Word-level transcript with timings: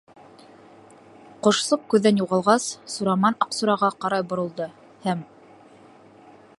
Ҡошсоҡ 1.47 1.83
күҙҙән 1.95 2.17
юғалғас, 2.21 2.65
Сураман 2.95 3.39
Аҡсураға 3.47 3.91
ҡарай 4.07 4.27
боролдо, 4.33 4.69
һәм: 5.07 5.25